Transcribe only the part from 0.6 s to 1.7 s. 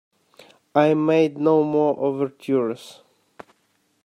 I made no